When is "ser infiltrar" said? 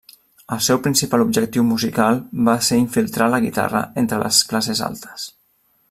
2.69-3.29